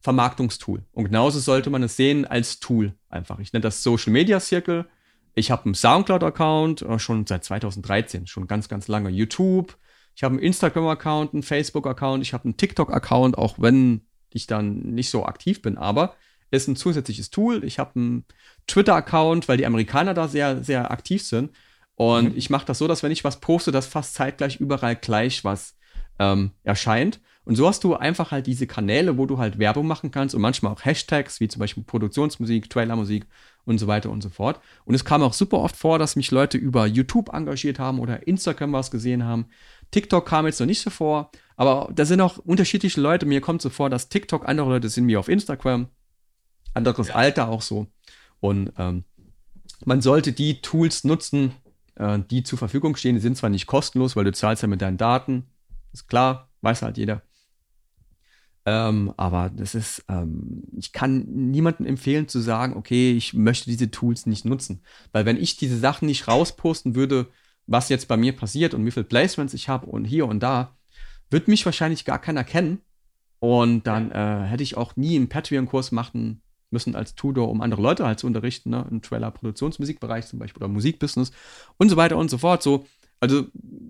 Vermarktungstool. 0.00 0.82
Und 0.90 1.04
genauso 1.04 1.38
sollte 1.38 1.70
man 1.70 1.84
es 1.84 1.96
sehen 1.96 2.24
als 2.24 2.58
Tool 2.58 2.92
einfach. 3.08 3.38
Ich 3.38 3.52
nenne 3.52 3.62
das 3.62 3.84
Social 3.84 4.12
Media 4.12 4.40
Circle. 4.40 4.86
Ich 5.36 5.52
habe 5.52 5.64
einen 5.64 5.74
Soundcloud-Account, 5.74 6.82
äh, 6.82 6.98
schon 6.98 7.24
seit 7.24 7.44
2013, 7.44 8.26
schon 8.26 8.48
ganz, 8.48 8.68
ganz 8.68 8.88
lange. 8.88 9.10
YouTube. 9.10 9.78
Ich 10.16 10.24
habe 10.24 10.32
einen 10.32 10.42
Instagram-Account, 10.42 11.34
einen 11.34 11.44
Facebook-Account, 11.44 12.22
ich 12.22 12.32
habe 12.32 12.44
einen 12.44 12.56
TikTok-Account, 12.56 13.38
auch 13.38 13.60
wenn 13.60 14.02
ich 14.34 14.46
dann 14.46 14.80
nicht 14.80 15.10
so 15.10 15.24
aktiv 15.24 15.62
bin. 15.62 15.78
Aber 15.78 16.14
ist 16.50 16.68
ein 16.68 16.76
zusätzliches 16.76 17.30
Tool. 17.30 17.64
Ich 17.64 17.78
habe 17.78 17.92
einen 17.96 18.24
Twitter-Account, 18.66 19.48
weil 19.48 19.56
die 19.56 19.66
Amerikaner 19.66 20.14
da 20.14 20.28
sehr, 20.28 20.62
sehr 20.62 20.90
aktiv 20.90 21.22
sind. 21.22 21.50
Und 21.94 22.32
mhm. 22.32 22.38
ich 22.38 22.50
mache 22.50 22.66
das 22.66 22.78
so, 22.78 22.86
dass 22.86 23.02
wenn 23.02 23.12
ich 23.12 23.24
was 23.24 23.40
poste, 23.40 23.72
dass 23.72 23.86
fast 23.86 24.14
zeitgleich 24.14 24.56
überall 24.56 24.96
gleich 24.96 25.44
was 25.44 25.76
ähm, 26.18 26.52
erscheint. 26.62 27.20
Und 27.44 27.56
so 27.56 27.66
hast 27.66 27.82
du 27.82 27.94
einfach 27.94 28.30
halt 28.30 28.46
diese 28.46 28.66
Kanäle, 28.66 29.18
wo 29.18 29.26
du 29.26 29.38
halt 29.38 29.58
Werbung 29.58 29.86
machen 29.86 30.12
kannst 30.12 30.34
und 30.34 30.42
manchmal 30.42 30.72
auch 30.72 30.84
Hashtags, 30.84 31.40
wie 31.40 31.48
zum 31.48 31.58
Beispiel 31.58 31.82
Produktionsmusik, 31.82 32.70
Trailermusik 32.70 33.26
und 33.64 33.78
so 33.78 33.88
weiter 33.88 34.10
und 34.10 34.22
so 34.22 34.28
fort. 34.28 34.60
Und 34.84 34.94
es 34.94 35.04
kam 35.04 35.22
auch 35.22 35.32
super 35.32 35.58
oft 35.58 35.76
vor, 35.76 35.98
dass 35.98 36.16
mich 36.16 36.30
Leute 36.30 36.56
über 36.56 36.86
YouTube 36.86 37.32
engagiert 37.32 37.78
haben 37.78 37.98
oder 37.98 38.26
Instagram 38.28 38.72
was 38.72 38.90
gesehen 38.92 39.24
haben. 39.24 39.46
TikTok 39.92 40.26
kam 40.26 40.46
jetzt 40.46 40.58
noch 40.58 40.66
nicht 40.66 40.82
so 40.82 40.90
vor, 40.90 41.30
aber 41.56 41.88
da 41.94 42.04
sind 42.04 42.20
auch 42.20 42.38
unterschiedliche 42.38 43.00
Leute. 43.00 43.26
Mir 43.26 43.40
kommt 43.40 43.62
so 43.62 43.70
vor, 43.70 43.88
dass 43.88 44.08
TikTok 44.08 44.48
andere 44.48 44.68
Leute 44.68 44.88
sind 44.88 45.06
wie 45.06 45.16
auf 45.16 45.28
Instagram, 45.28 45.86
anderes 46.74 47.08
ja. 47.08 47.14
Alter 47.14 47.48
auch 47.48 47.62
so. 47.62 47.86
Und 48.40 48.72
ähm, 48.78 49.04
man 49.84 50.00
sollte 50.00 50.32
die 50.32 50.60
Tools 50.60 51.04
nutzen, 51.04 51.52
äh, 51.94 52.18
die 52.30 52.42
zur 52.42 52.58
Verfügung 52.58 52.96
stehen. 52.96 53.14
Die 53.14 53.20
sind 53.20 53.36
zwar 53.36 53.50
nicht 53.50 53.66
kostenlos, 53.66 54.16
weil 54.16 54.24
du 54.24 54.32
zahlst 54.32 54.62
ja 54.62 54.68
mit 54.68 54.82
deinen 54.82 54.96
Daten. 54.96 55.44
Ist 55.92 56.08
klar, 56.08 56.48
weiß 56.62 56.82
halt 56.82 56.98
jeder. 56.98 57.22
Ähm, 58.64 59.12
aber 59.16 59.50
das 59.50 59.74
ist, 59.74 60.04
ähm, 60.08 60.62
ich 60.76 60.92
kann 60.92 61.24
niemandem 61.26 61.84
empfehlen 61.86 62.28
zu 62.28 62.40
sagen, 62.40 62.76
okay, 62.76 63.12
ich 63.12 63.34
möchte 63.34 63.68
diese 63.68 63.90
Tools 63.90 64.26
nicht 64.26 64.44
nutzen. 64.44 64.82
Weil 65.10 65.26
wenn 65.26 65.36
ich 65.36 65.56
diese 65.56 65.78
Sachen 65.78 66.06
nicht 66.06 66.28
rausposten 66.28 66.94
würde, 66.94 67.28
was 67.72 67.88
jetzt 67.88 68.06
bei 68.06 68.16
mir 68.16 68.36
passiert 68.36 68.74
und 68.74 68.84
wie 68.86 68.90
viele 68.90 69.04
Placements 69.04 69.54
ich 69.54 69.68
habe 69.68 69.86
und 69.86 70.04
hier 70.04 70.26
und 70.26 70.40
da, 70.40 70.76
wird 71.30 71.48
mich 71.48 71.64
wahrscheinlich 71.64 72.04
gar 72.04 72.20
keiner 72.20 72.44
kennen. 72.44 72.80
Und 73.40 73.86
dann 73.88 74.12
äh, 74.12 74.46
hätte 74.46 74.62
ich 74.62 74.76
auch 74.76 74.94
nie 74.94 75.16
einen 75.16 75.28
Patreon-Kurs 75.28 75.90
machen 75.90 76.42
müssen 76.70 76.94
als 76.94 77.14
Tutor, 77.14 77.48
um 77.50 77.60
andere 77.60 77.82
Leute 77.82 78.06
halt 78.06 78.20
zu 78.20 78.26
unterrichten, 78.26 78.70
ne? 78.70 78.86
im 78.90 79.02
Trailer-Produktionsmusikbereich 79.02 80.26
zum 80.26 80.38
Beispiel 80.38 80.62
oder 80.62 80.72
Musikbusiness 80.72 81.32
und 81.76 81.88
so 81.88 81.96
weiter 81.96 82.16
und 82.18 82.30
so 82.30 82.38
fort. 82.38 82.62
So, 82.62 82.86
also 83.18 83.46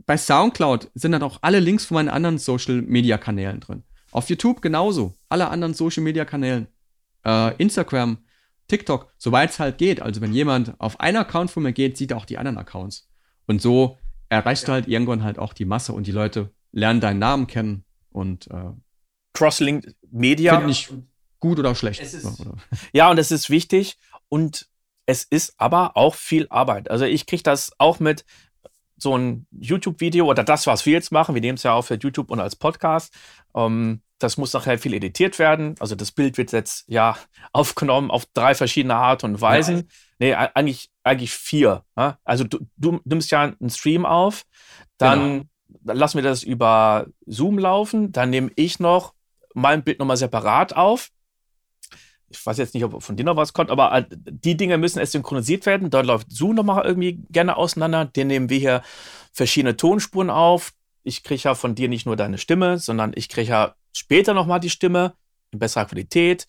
bei 0.07 0.17
Soundcloud 0.17 0.91
sind 0.95 1.13
dann 1.13 1.23
auch 1.23 1.39
alle 1.43 1.61
Links 1.61 1.85
von 1.85 1.97
meinen 1.97 2.09
anderen 2.09 2.39
Social-Media-Kanälen 2.39 3.61
drin. 3.61 3.83
Auf 4.11 4.31
YouTube 4.31 4.63
genauso, 4.63 5.15
alle 5.29 5.49
anderen 5.49 5.75
Social-Media-Kanälen. 5.75 6.67
Äh, 7.25 7.57
Instagram, 7.57 8.19
TikTok, 8.69 9.13
soweit 9.19 9.51
es 9.51 9.59
halt 9.59 9.79
geht. 9.79 10.01
Also 10.01 10.21
wenn 10.21 10.33
jemand 10.33 10.81
auf 10.81 10.99
einen 11.01 11.19
Account 11.19 11.51
von 11.51 11.63
mir 11.63 11.73
geht, 11.73 11.97
sieht 11.97 12.11
er 12.13 12.17
auch 12.17 12.25
die 12.25 12.39
anderen 12.39 12.59
Accounts. 12.59 13.12
Und 13.47 13.61
so 13.61 13.99
erreichst 14.29 14.65
ja. 14.65 14.67
du 14.67 14.73
halt 14.73 14.89
irgendwann 14.89 15.23
halt 15.23 15.39
auch 15.39 15.53
die 15.53 15.65
Masse 15.65 15.93
und 15.93 16.07
die 16.07 16.13
Leute 16.13 16.51
lernen 16.73 17.01
deinen 17.01 17.19
Namen 17.19 17.47
kennen 17.47 17.85
und 18.11 18.49
äh, 18.51 18.71
Crosslink 19.35 19.95
Media. 20.11 20.57
Finde 20.57 20.73
ich 20.73 20.93
gut 21.41 21.59
oder 21.59 21.75
schlecht. 21.75 22.01
Ist, 22.01 22.45
ja, 22.93 23.11
und 23.11 23.19
es 23.19 23.31
ist 23.31 23.51
wichtig 23.51 23.99
und 24.29 24.69
es 25.07 25.25
ist 25.25 25.55
aber 25.59 25.97
auch 25.97 26.15
viel 26.15 26.47
Arbeit. 26.49 26.91
Also 26.91 27.05
ich 27.05 27.27
kriege 27.27 27.43
das 27.43 27.73
auch 27.79 28.01
mit 28.01 28.25
so 28.97 29.19
ein 29.19 29.47
YouTube-Video 29.51 30.27
oder 30.27 30.45
das, 30.45 30.67
was 30.67 30.87
wir 30.87 30.93
jetzt 30.93 31.11
machen. 31.11 31.35
Wir 31.35 31.43
nehmen 31.43 31.57
es 31.57 31.65
ja 31.65 31.73
auch 31.73 31.83
für 31.83 31.97
YouTube 31.97 32.31
und 32.31 32.41
als 32.41 32.55
Podcast. 32.57 33.13
Ähm, 33.55 34.01
das 34.19 34.37
muss 34.37 34.53
nachher 34.53 34.79
viel 34.79 34.95
editiert 34.95 35.41
werden. 35.41 35.75
Also 35.81 35.97
das 35.97 36.13
Bild 36.13 36.39
wird 36.39 36.53
jetzt 36.53 36.85
ja 36.87 37.17
aufgenommen 37.53 38.11
auf 38.11 38.27
drei 38.33 38.55
verschiedene 38.55 38.95
Art 38.95 39.25
und 39.25 39.41
Weisen. 39.41 39.77
Ja. 39.77 39.85
Nee, 40.21 40.35
eigentlich, 40.35 40.92
eigentlich 41.05 41.33
vier. 41.33 41.85
Ja? 41.97 42.19
Also 42.25 42.45
du, 42.45 42.61
du 42.77 43.01
nimmst 43.05 43.31
ja 43.31 43.43
einen 43.43 43.71
Stream 43.71 44.07
auf, 44.07 44.45
dann 44.99 45.49
genau. 45.69 45.95
lassen 45.95 46.19
wir 46.19 46.23
das 46.23 46.43
über 46.43 47.07
Zoom 47.27 47.59
laufen, 47.59 48.13
dann 48.13 48.31
nehme 48.31 48.51
ich 48.57 48.79
noch 48.79 49.15
mein 49.55 49.83
Bild 49.83 49.99
nochmal 49.99 50.17
separat 50.17 50.77
auf. 50.77 51.11
Ich 52.29 52.45
weiß 52.45 52.57
jetzt 52.57 52.73
nicht, 52.73 52.85
ob 52.85 53.03
von 53.03 53.17
dir 53.17 53.25
noch 53.25 53.37
was 53.37 53.53
kommt, 53.53 53.71
aber 53.71 54.07
die 54.09 54.57
Dinge 54.57 54.79
müssen 54.79 54.99
erst 54.99 55.13
synchronisiert 55.13 55.67
werden. 55.67 55.91
Dort 55.91 56.07
läuft 56.07 56.33
Zoom 56.33 56.55
nochmal 56.55 56.87
irgendwie 56.87 57.21
gerne 57.31 57.59
auseinander. 57.59 58.07
Den 58.07 58.29
nehmen 58.29 58.49
wir 58.49 58.59
hier 58.59 58.83
verschiedene 59.33 59.77
Tonspuren 59.77 60.31
auf. 60.31 60.73
Ich 61.03 61.25
kriege 61.25 61.43
ja 61.43 61.55
von 61.55 61.75
dir 61.75 61.89
nicht 61.89 62.07
nur 62.07 62.17
deine 62.17 62.39
Stimme, 62.39 62.79
sondern 62.79 63.13
ich 63.15 63.29
kriege 63.29 63.51
ja 63.51 63.75
später 63.93 64.33
nochmal 64.33 64.61
die 64.61 64.71
Stimme 64.71 65.13
in 65.51 65.59
besserer 65.59 65.85
Qualität. 65.85 66.47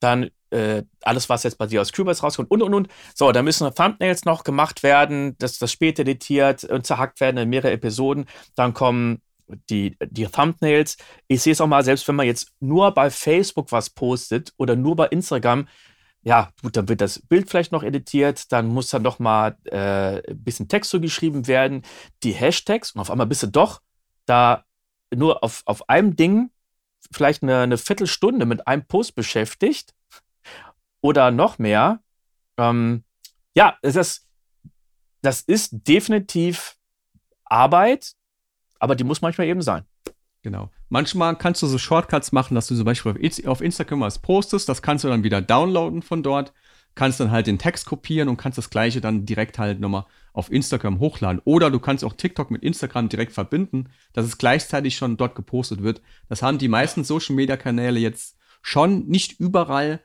Dann 0.00 0.30
äh, 0.50 0.82
alles, 1.02 1.28
was 1.28 1.42
jetzt 1.42 1.58
bei 1.58 1.66
dir 1.66 1.80
aus 1.80 1.92
Cubase 1.92 2.22
rauskommt 2.22 2.50
und 2.50 2.62
und 2.62 2.74
und. 2.74 2.88
So, 3.14 3.32
da 3.32 3.42
müssen 3.42 3.72
Thumbnails 3.74 4.24
noch 4.24 4.44
gemacht 4.44 4.82
werden, 4.82 5.36
dass 5.38 5.58
das 5.58 5.72
später 5.72 6.02
editiert 6.02 6.64
und 6.64 6.86
zerhackt 6.86 7.20
werden 7.20 7.36
in 7.38 7.48
mehrere 7.48 7.72
Episoden. 7.72 8.26
Dann 8.56 8.74
kommen 8.74 9.22
die, 9.68 9.96
die 10.04 10.26
Thumbnails. 10.26 10.96
Ich 11.28 11.42
sehe 11.42 11.52
es 11.52 11.60
auch 11.60 11.66
mal, 11.66 11.84
selbst 11.84 12.06
wenn 12.08 12.16
man 12.16 12.26
jetzt 12.26 12.52
nur 12.60 12.92
bei 12.92 13.10
Facebook 13.10 13.72
was 13.72 13.90
postet 13.90 14.52
oder 14.56 14.76
nur 14.76 14.96
bei 14.96 15.06
Instagram, 15.06 15.68
ja, 16.22 16.50
gut, 16.62 16.76
dann 16.76 16.88
wird 16.88 17.00
das 17.00 17.18
Bild 17.18 17.48
vielleicht 17.48 17.72
noch 17.72 17.82
editiert, 17.82 18.52
dann 18.52 18.66
muss 18.66 18.90
dann 18.90 19.02
noch 19.02 19.18
mal 19.18 19.56
äh, 19.64 20.20
ein 20.30 20.44
bisschen 20.44 20.68
Text 20.68 20.90
so 20.90 21.00
geschrieben 21.00 21.46
werden, 21.46 21.82
die 22.22 22.32
Hashtags 22.32 22.92
und 22.92 23.00
auf 23.00 23.10
einmal 23.10 23.26
bist 23.26 23.42
du 23.42 23.46
doch 23.46 23.80
da 24.26 24.64
nur 25.14 25.42
auf, 25.42 25.62
auf 25.64 25.88
einem 25.88 26.16
Ding 26.16 26.50
vielleicht 27.10 27.42
eine, 27.42 27.60
eine 27.60 27.78
Viertelstunde 27.78 28.44
mit 28.44 28.66
einem 28.66 28.84
Post 28.86 29.14
beschäftigt 29.14 29.94
oder 31.00 31.30
noch 31.30 31.58
mehr. 31.58 32.00
Ähm, 32.56 33.04
ja, 33.54 33.76
das, 33.82 34.26
das 35.22 35.40
ist 35.42 35.70
definitiv 35.72 36.76
Arbeit, 37.44 38.12
aber 38.78 38.94
die 38.96 39.04
muss 39.04 39.22
manchmal 39.22 39.48
eben 39.48 39.62
sein. 39.62 39.84
Genau. 40.42 40.70
Manchmal 40.88 41.36
kannst 41.36 41.62
du 41.62 41.66
so 41.66 41.78
Shortcuts 41.78 42.32
machen, 42.32 42.54
dass 42.54 42.66
du 42.66 42.74
zum 42.74 42.84
Beispiel 42.84 43.14
auf 43.46 43.60
Instagram 43.60 44.00
was 44.00 44.20
postest, 44.20 44.68
das 44.68 44.82
kannst 44.82 45.04
du 45.04 45.08
dann 45.08 45.22
wieder 45.22 45.42
downloaden 45.42 46.02
von 46.02 46.22
dort, 46.22 46.52
kannst 46.94 47.20
dann 47.20 47.30
halt 47.30 47.46
den 47.46 47.58
Text 47.58 47.86
kopieren 47.86 48.28
und 48.28 48.36
kannst 48.36 48.58
das 48.58 48.70
gleiche 48.70 49.00
dann 49.00 49.26
direkt 49.26 49.58
halt 49.58 49.80
nochmal 49.80 50.06
auf 50.32 50.50
Instagram 50.50 50.98
hochladen. 50.98 51.42
Oder 51.44 51.70
du 51.70 51.78
kannst 51.78 52.04
auch 52.04 52.14
TikTok 52.14 52.50
mit 52.50 52.62
Instagram 52.62 53.08
direkt 53.08 53.32
verbinden, 53.32 53.90
dass 54.12 54.24
es 54.24 54.38
gleichzeitig 54.38 54.96
schon 54.96 55.16
dort 55.16 55.34
gepostet 55.34 55.82
wird. 55.82 56.00
Das 56.28 56.42
haben 56.42 56.58
die 56.58 56.68
meisten 56.68 57.04
Social 57.04 57.36
Media 57.36 57.56
Kanäle 57.56 58.00
jetzt 58.00 58.36
schon, 58.62 59.06
nicht 59.06 59.38
überall. 59.38 60.00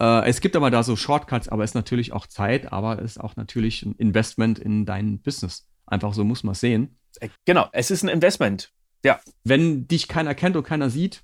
Äh, 0.00 0.28
es 0.28 0.40
gibt 0.40 0.56
aber 0.56 0.70
da 0.70 0.82
so 0.82 0.96
Shortcuts, 0.96 1.48
aber 1.48 1.64
es 1.64 1.70
ist 1.70 1.74
natürlich 1.74 2.12
auch 2.12 2.26
Zeit, 2.26 2.72
aber 2.72 2.98
es 3.00 3.12
ist 3.12 3.18
auch 3.18 3.36
natürlich 3.36 3.82
ein 3.84 3.94
Investment 3.96 4.58
in 4.58 4.86
dein 4.86 5.20
Business. 5.20 5.68
Einfach 5.86 6.14
so 6.14 6.24
muss 6.24 6.44
man 6.44 6.52
es 6.52 6.60
sehen. 6.60 6.96
Äh, 7.20 7.28
genau, 7.44 7.68
es 7.72 7.90
ist 7.90 8.02
ein 8.02 8.08
Investment. 8.08 8.72
Ja. 9.04 9.20
Wenn 9.44 9.88
dich 9.88 10.08
keiner 10.08 10.34
kennt 10.34 10.56
und 10.56 10.64
keiner 10.64 10.90
sieht, 10.90 11.22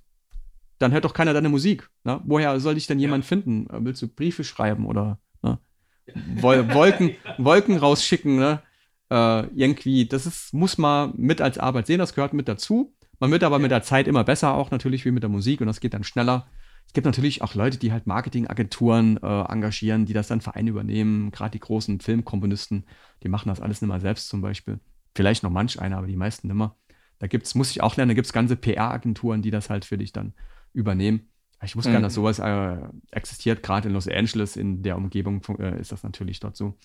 dann 0.78 0.92
hört 0.92 1.04
doch 1.04 1.14
keiner 1.14 1.32
deine 1.32 1.48
Musik. 1.48 1.88
Ne? 2.04 2.20
Woher 2.24 2.58
soll 2.60 2.74
dich 2.74 2.86
denn 2.86 2.98
jemand 2.98 3.24
ja. 3.24 3.28
finden? 3.28 3.68
Äh, 3.70 3.84
willst 3.84 4.02
du 4.02 4.08
Briefe 4.08 4.44
schreiben 4.44 4.86
oder 4.86 5.18
ne? 5.42 5.58
Wol 6.36 6.72
Wolken, 6.74 7.16
Wolken 7.38 7.76
rausschicken? 7.76 8.36
Ne? 8.36 8.62
Äh, 9.10 9.46
irgendwie, 9.54 10.06
das 10.06 10.26
ist, 10.26 10.52
muss 10.52 10.78
man 10.78 11.12
mit 11.16 11.40
als 11.40 11.58
Arbeit 11.58 11.86
sehen, 11.86 11.98
das 11.98 12.14
gehört 12.14 12.32
mit 12.32 12.48
dazu. 12.48 12.92
Man 13.20 13.30
wird 13.30 13.44
aber 13.44 13.56
ja. 13.56 13.62
mit 13.62 13.70
der 13.70 13.82
Zeit 13.82 14.08
immer 14.08 14.24
besser, 14.24 14.54
auch 14.54 14.70
natürlich 14.70 15.04
wie 15.04 15.12
mit 15.12 15.22
der 15.22 15.30
Musik 15.30 15.60
und 15.60 15.68
das 15.68 15.80
geht 15.80 15.94
dann 15.94 16.04
schneller. 16.04 16.46
Es 16.94 16.96
gibt 16.96 17.06
natürlich 17.06 17.42
auch 17.42 17.56
Leute, 17.56 17.76
die 17.76 17.90
halt 17.90 18.06
Marketingagenturen 18.06 19.16
äh, 19.16 19.42
engagieren, 19.50 20.06
die 20.06 20.12
das 20.12 20.28
dann 20.28 20.40
Vereine 20.40 20.70
übernehmen. 20.70 21.32
Gerade 21.32 21.50
die 21.50 21.58
großen 21.58 21.98
Filmkomponisten, 21.98 22.86
die 23.24 23.28
machen 23.28 23.48
das 23.48 23.60
alles 23.60 23.82
nicht 23.82 23.88
mal 23.88 24.00
selbst 24.00 24.28
zum 24.28 24.40
Beispiel. 24.40 24.78
Vielleicht 25.12 25.42
noch 25.42 25.50
manch 25.50 25.80
einer, 25.80 25.98
aber 25.98 26.06
die 26.06 26.14
meisten 26.14 26.46
nimmer. 26.46 26.76
Da 27.18 27.26
gibt's, 27.26 27.56
muss 27.56 27.72
ich 27.72 27.82
auch 27.82 27.96
lernen, 27.96 28.10
da 28.10 28.14
gibt 28.14 28.26
es 28.26 28.32
ganze 28.32 28.54
PR-Agenturen, 28.54 29.42
die 29.42 29.50
das 29.50 29.70
halt 29.70 29.84
für 29.84 29.98
dich 29.98 30.12
dann 30.12 30.34
übernehmen. 30.72 31.30
Ich 31.64 31.74
wusste 31.74 31.90
mhm. 31.90 31.94
gar 31.94 31.98
nicht, 31.98 32.06
dass 32.06 32.14
sowas 32.14 32.38
äh, 32.38 32.76
existiert. 33.10 33.64
Gerade 33.64 33.88
in 33.88 33.94
Los 33.94 34.06
Angeles, 34.06 34.56
in 34.56 34.84
der 34.84 34.96
Umgebung 34.96 35.42
äh, 35.58 35.80
ist 35.80 35.90
das 35.90 36.04
natürlich 36.04 36.38
dort 36.38 36.56
so. 36.56 36.78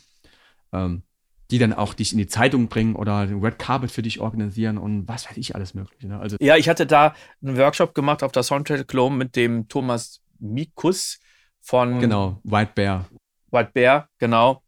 Ähm, 0.74 1.04
die 1.52 1.58
dann 1.58 1.74
auch 1.74 1.94
dich 1.94 2.12
in 2.12 2.18
die 2.18 2.28
Zeitung 2.28 2.68
bringen 2.68 2.96
oder 2.96 3.26
den 3.26 3.44
Red 3.44 3.58
Carpet 3.58 3.92
für 3.92 4.02
dich 4.02 4.20
organisieren 4.20 4.78
und 4.78 5.08
was 5.08 5.28
weiß 5.28 5.38
ich 5.38 5.56
alles 5.56 5.74
mögliche. 5.74 6.08
Ne? 6.08 6.20
Also 6.20 6.38
ja, 6.40 6.58
ich 6.58 6.70
hatte 6.70 6.86
da 6.86 7.16
einen 7.42 7.58
Workshop 7.58 7.96
gemacht 7.96 8.24
auf 8.24 8.32
der 8.32 8.44
Soundtrack 8.44 8.88
Clone 8.88 9.16
mit 9.16 9.36
dem 9.36 9.68
Thomas 9.68 10.22
Mikus 10.40 11.20
von 11.60 12.00
Genau, 12.00 12.40
White 12.44 12.72
Bear. 12.76 13.06
White 13.52 13.72
Bear, 13.74 14.10
genau. 14.20 14.62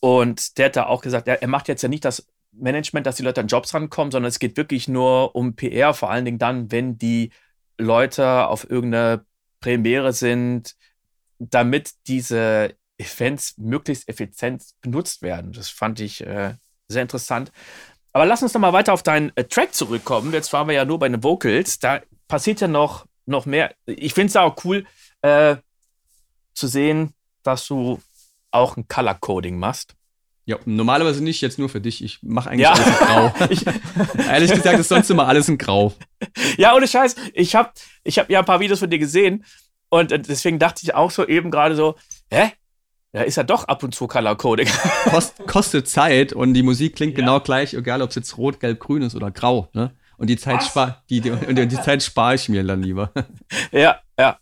Und 0.00 0.58
der 0.58 0.66
hat 0.66 0.76
da 0.76 0.86
auch 0.86 1.00
gesagt, 1.00 1.28
er, 1.28 1.42
er 1.42 1.48
macht 1.48 1.68
jetzt 1.68 1.82
ja 1.82 1.88
nicht 1.88 2.04
das 2.04 2.26
Management, 2.52 3.06
dass 3.06 3.16
die 3.16 3.22
Leute 3.22 3.40
an 3.40 3.48
Jobs 3.48 3.72
rankommen, 3.74 4.10
sondern 4.10 4.28
es 4.28 4.38
geht 4.38 4.56
wirklich 4.56 4.88
nur 4.88 5.34
um 5.34 5.56
PR, 5.56 5.94
vor 5.94 6.10
allen 6.10 6.24
Dingen 6.24 6.38
dann, 6.38 6.70
wenn 6.70 6.98
die 6.98 7.30
Leute 7.78 8.46
auf 8.46 8.68
irgendeine 8.68 9.24
Premiere 9.60 10.12
sind, 10.12 10.76
damit 11.38 11.92
diese 12.06 12.74
Events 12.98 13.54
möglichst 13.56 14.08
effizient 14.08 14.62
benutzt 14.80 15.22
werden. 15.22 15.52
Das 15.52 15.70
fand 15.70 16.00
ich 16.00 16.20
äh, 16.26 16.54
sehr 16.88 17.02
interessant. 17.02 17.52
Aber 18.12 18.26
lass 18.26 18.42
uns 18.42 18.54
noch 18.54 18.60
mal 18.60 18.72
weiter 18.72 18.92
auf 18.92 19.02
deinen 19.02 19.32
äh, 19.36 19.44
Track 19.44 19.74
zurückkommen. 19.74 20.32
Jetzt 20.32 20.52
waren 20.52 20.66
wir 20.66 20.74
ja 20.74 20.84
nur 20.84 20.98
bei 20.98 21.08
den 21.08 21.22
Vocals. 21.22 21.78
Da 21.78 22.00
passiert 22.26 22.60
ja 22.60 22.68
noch, 22.68 23.06
noch 23.26 23.46
mehr. 23.46 23.74
Ich 23.86 24.14
finde 24.14 24.28
es 24.28 24.36
auch 24.36 24.56
cool 24.64 24.86
äh, 25.22 25.56
zu 26.54 26.66
sehen, 26.66 27.14
dass 27.42 27.66
du 27.66 28.00
auch 28.50 28.76
ein 28.76 28.88
Color 28.88 29.14
Coding 29.14 29.58
machst. 29.58 29.94
Ja, 30.44 30.56
normalerweise 30.64 31.22
nicht, 31.22 31.42
jetzt 31.42 31.58
nur 31.58 31.68
für 31.68 31.80
dich. 31.80 32.02
Ich 32.02 32.20
mache 32.22 32.48
eigentlich 32.48 32.62
ja. 32.62 32.72
alles 32.72 32.86
in 32.86 32.94
Grau. 32.94 33.34
ich, 33.50 34.26
ehrlich 34.26 34.50
gesagt 34.50 34.78
ist 34.78 34.88
sonst 34.88 35.10
immer 35.10 35.28
alles 35.28 35.48
in 35.48 35.58
Grau. 35.58 35.92
Ja, 36.56 36.74
ohne 36.74 36.88
Scheiß. 36.88 37.16
Ich 37.34 37.54
habe 37.54 37.70
ich 38.02 38.18
hab 38.18 38.30
ja 38.30 38.38
ein 38.38 38.46
paar 38.46 38.58
Videos 38.58 38.78
von 38.78 38.88
dir 38.88 38.98
gesehen 38.98 39.44
und 39.90 40.10
äh, 40.10 40.18
deswegen 40.18 40.58
dachte 40.58 40.80
ich 40.82 40.94
auch 40.94 41.10
so 41.10 41.26
eben 41.26 41.50
gerade 41.50 41.76
so, 41.76 41.96
hä? 42.32 42.52
Ja, 43.12 43.22
ist 43.22 43.36
ja 43.36 43.42
doch 43.42 43.64
ab 43.64 43.82
und 43.82 43.94
zu 43.94 44.06
Color 44.06 44.36
Coding. 44.36 44.68
Kost, 45.04 45.46
kostet 45.46 45.88
Zeit 45.88 46.32
und 46.32 46.54
die 46.54 46.62
Musik 46.62 46.96
klingt 46.96 47.14
ja. 47.14 47.20
genau 47.20 47.40
gleich, 47.40 47.72
egal 47.74 48.02
ob 48.02 48.10
es 48.10 48.16
jetzt 48.16 48.36
rot, 48.36 48.60
gelb, 48.60 48.80
grün 48.80 49.02
ist 49.02 49.14
oder 49.14 49.30
grau. 49.30 49.68
Ne? 49.72 49.92
Und 50.18 50.28
die 50.28 50.36
Zeit 50.36 50.62
spare 50.62 51.02
die, 51.08 51.20
die, 51.20 51.30
die, 51.30 51.66
die 51.68 51.80
Zeit 51.80 52.02
spare 52.02 52.34
ich 52.34 52.48
mir 52.48 52.64
dann 52.64 52.82
lieber. 52.82 53.12
Ja, 53.72 54.00
ja. 54.18 54.38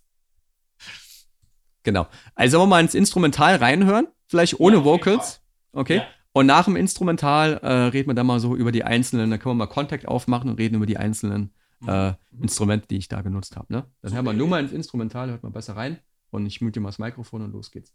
Genau. 1.85 2.09
Also 2.35 2.59
wollen 2.59 2.69
wir 2.69 2.77
mal 2.77 2.81
ins 2.81 2.95
Instrumental 2.95 3.57
reinhören, 3.57 4.09
vielleicht 4.27 4.59
ohne 4.59 4.79
ja, 4.79 4.85
Vocals. 4.85 5.43
Okay. 5.73 5.99
Ja. 5.99 6.07
Und 6.33 6.47
nach 6.47 6.65
dem 6.65 6.75
Instrumental 6.77 7.61
äh, 7.63 7.73
reden 7.73 8.11
wir 8.11 8.15
dann 8.15 8.27
mal 8.27 8.41
so 8.41 8.57
über 8.57 8.73
die 8.73 8.83
einzelnen, 8.83 9.31
dann 9.31 9.39
können 9.39 9.53
wir 9.53 9.67
mal 9.67 9.73
Kontakt 9.73 10.09
aufmachen 10.09 10.51
und 10.51 10.59
reden 10.59 10.75
über 10.75 10.87
die 10.87 10.97
einzelnen 10.97 11.55
mhm. 11.81 11.89
äh, 11.89 12.15
Instrumente, 12.43 12.89
die 12.89 12.97
ich 12.97 13.09
da 13.09 13.23
genutzt 13.23 13.57
habe. 13.57 13.73
Ne? 13.73 13.85
Dann 14.03 14.13
hören 14.13 14.25
wir 14.25 14.33
nur 14.33 14.49
mal 14.49 14.61
ins 14.61 14.73
Instrumental, 14.73 15.31
hört 15.31 15.45
mal 15.45 15.53
besser 15.53 15.77
rein. 15.77 15.99
Und 16.31 16.45
ich 16.45 16.61
mute 16.61 16.81
mal 16.81 16.89
das 16.89 16.99
Mikrofon 16.99 17.43
und 17.43 17.53
los 17.53 17.71
geht's. 17.71 17.95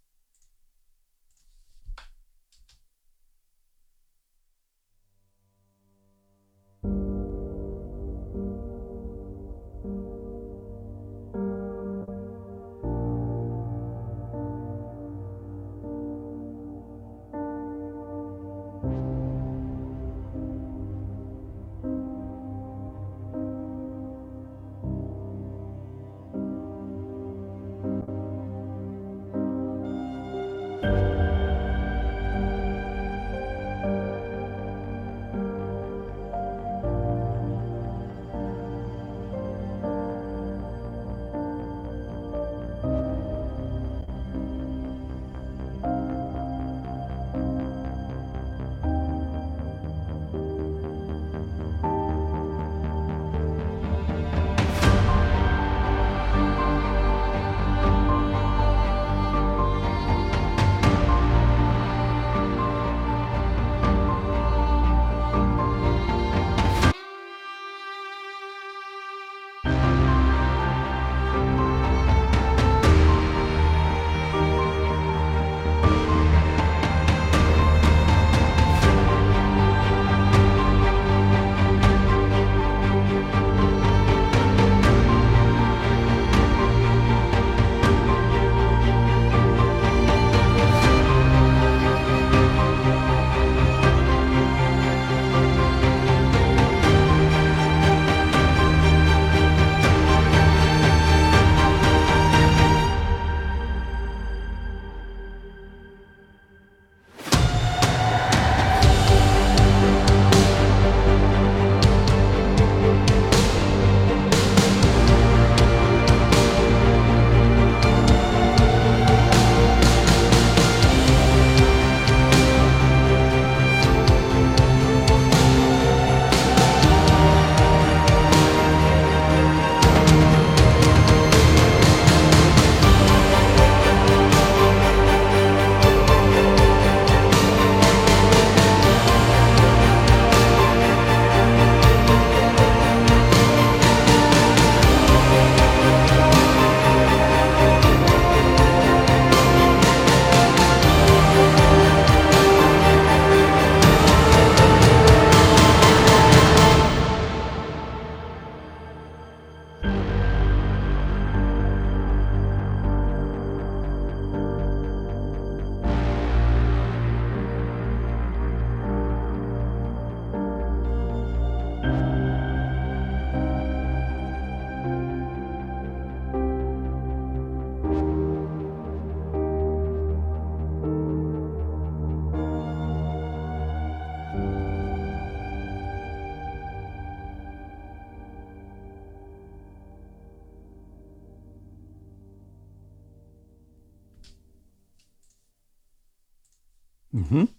Mhm. 197.11 197.49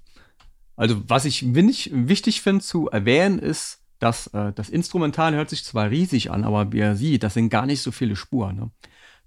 Also, 0.77 1.09
was 1.09 1.25
ich 1.25 1.55
wichtig 1.55 2.43
finde 2.43 2.65
zu 2.65 2.89
erwähnen, 2.89 3.39
ist, 3.39 3.83
dass 3.99 4.27
äh, 4.29 4.53
das 4.53 4.69
Instrumental 4.69 5.35
hört 5.35 5.51
sich 5.51 5.65
zwar 5.65 5.91
riesig 5.91 6.31
an, 6.31 6.45
aber 6.45 6.73
wie 6.73 6.79
ihr 6.79 6.97
sieht, 6.97 7.23
das 7.23 7.35
sind 7.35 7.51
gar 7.51 7.67
nicht 7.67 7.83
so 7.83 7.93
viele 7.93 8.17
Spuren. 8.17 8.57
Ne? 8.57 8.71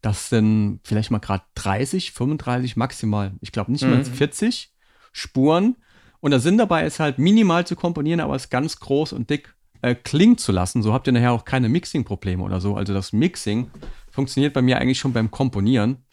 Das 0.01 0.29
sind 0.29 0.81
vielleicht 0.83 1.11
mal 1.11 1.19
gerade 1.19 1.43
30, 1.55 2.11
35 2.11 2.75
maximal. 2.75 3.31
Ich 3.41 3.51
glaube 3.51 3.71
nicht 3.71 3.83
mhm. 3.83 3.91
mehr 3.91 4.05
40 4.05 4.73
Spuren. 5.13 5.77
Und 6.19 6.31
der 6.31 6.39
Sinn 6.39 6.57
dabei 6.57 6.85
ist 6.85 6.99
halt 6.99 7.19
minimal 7.19 7.65
zu 7.65 7.75
komponieren, 7.75 8.19
aber 8.19 8.35
es 8.35 8.49
ganz 8.49 8.79
groß 8.79 9.13
und 9.13 9.29
dick 9.29 9.55
äh, 9.81 9.95
klingen 9.95 10.37
zu 10.37 10.51
lassen. 10.51 10.81
So 10.81 10.93
habt 10.93 11.07
ihr 11.07 11.13
nachher 11.13 11.31
auch 11.31 11.45
keine 11.45 11.69
Mixing-Probleme 11.69 12.43
oder 12.43 12.59
so. 12.59 12.75
Also 12.75 12.93
das 12.93 13.13
Mixing 13.13 13.69
funktioniert 14.09 14.53
bei 14.53 14.61
mir 14.61 14.79
eigentlich 14.79 14.99
schon 14.99 15.13
beim 15.13 15.31
Komponieren. 15.31 16.04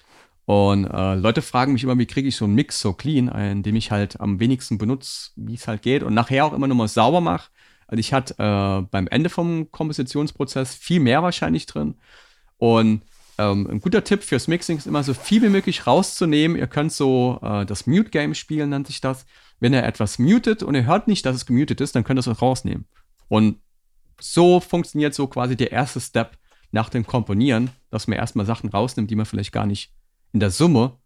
Und 0.45 0.87
äh, 0.87 1.15
Leute 1.15 1.41
fragen 1.41 1.73
mich 1.73 1.85
immer, 1.85 1.99
wie 1.99 2.07
kriege 2.07 2.29
ich 2.29 2.37
so 2.37 2.47
einen 2.47 2.55
Mix 2.55 2.81
so 2.81 2.93
clean, 2.93 3.29
indem 3.29 3.77
ich 3.77 3.91
halt 3.91 4.21
am 4.21 4.41
wenigsten 4.41 4.77
benutze, 4.77 5.31
wie 5.37 5.55
es 5.55 5.69
halt 5.69 5.83
geht 5.83 6.03
und 6.03 6.15
nachher 6.15 6.45
auch 6.45 6.53
immer 6.53 6.67
nochmal 6.67 6.89
sauber 6.89 7.21
mache. 7.21 7.51
Also 7.87 8.01
ich 8.01 8.13
hatte 8.13 8.35
äh, 8.39 8.89
beim 8.91 9.07
Ende 9.09 9.29
vom 9.29 9.71
Kompositionsprozess 9.71 10.75
viel 10.75 10.99
mehr 10.99 11.23
wahrscheinlich 11.23 11.67
drin. 11.67 11.95
Und 12.57 13.03
ähm, 13.39 13.69
ein 13.71 13.81
guter 13.81 14.05
Tipp 14.05 14.23
fürs 14.23 14.49
Mixing 14.49 14.79
ist 14.79 14.87
immer 14.87 15.03
so 15.03 15.15
viel 15.15 15.43
wie 15.43 15.49
möglich 15.49 15.87
rauszunehmen. 15.87 16.57
Ihr 16.57 16.67
könnt 16.67 16.93
so 16.93 17.39
äh, 17.43 17.65
das 17.67 17.87
Mute-Game 17.87 18.35
spielen, 18.35 18.71
nennt 18.71 18.87
sich 18.87 19.01
das. 19.01 19.27
Wenn 19.61 19.75
ihr 19.75 19.85
etwas 19.85 20.19
mutet 20.19 20.63
und 20.63 20.75
ihr 20.75 20.87
hört 20.87 21.07
nicht, 21.07 21.25
dass 21.25 21.37
es 21.37 21.47
gemutet 21.47 21.81
ist, 21.81 21.95
dann 21.95 22.05
könnt 22.05 22.19
ihr 22.19 22.31
es 22.31 22.43
rausnehmen. 22.43 22.87
Und 23.29 23.59
so 24.21 24.61
funktioniert 24.61 25.15
so 25.15 25.27
quasi 25.27 25.57
der 25.57 25.73
erste 25.73 26.01
Step 26.01 26.39
nach 26.71 26.89
dem 26.89 27.07
Komponieren, 27.07 27.71
dass 27.91 28.09
man 28.09 28.19
erstmal 28.19 28.47
Sachen 28.47 28.71
rausnimmt, 28.71 29.11
die 29.11 29.17
man 29.17 29.27
vielleicht 29.27 29.53
gar 29.53 29.67
nicht 29.67 29.93
in 30.33 30.41
der 30.41 30.51
Summe 30.51 30.99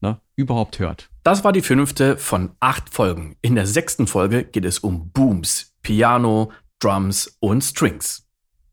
ne, 0.00 0.20
überhaupt 0.36 0.78
hört. 0.78 1.10
Das 1.22 1.44
war 1.44 1.52
die 1.52 1.62
fünfte 1.62 2.16
von 2.16 2.52
acht 2.60 2.92
Folgen. 2.92 3.36
In 3.42 3.54
der 3.54 3.66
sechsten 3.66 4.06
Folge 4.06 4.44
geht 4.44 4.64
es 4.64 4.78
um 4.78 5.10
Booms, 5.10 5.76
Piano, 5.82 6.52
Drums 6.78 7.36
und 7.40 7.62
Strings. 7.62 8.26